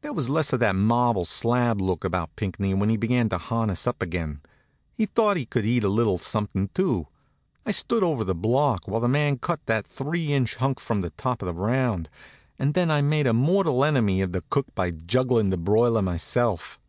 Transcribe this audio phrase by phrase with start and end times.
[0.00, 3.86] There was less of that marble slab look about Pinckney when he began to harness
[3.86, 4.40] up again.
[4.94, 7.06] He thought he could eat a little something, too.
[7.66, 11.10] I stood over the block while the man cut that three inch hunk from the
[11.10, 12.08] top of the round,
[12.58, 16.80] and then I made a mortal enemy of the cook by jugglin' the broiler myself.